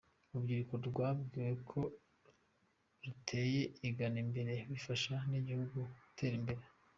[0.29, 1.79] Urubyiruko rwabwiwe ko
[3.03, 6.61] ruteye igana imbere bifasha n’igihugu gutera imbere.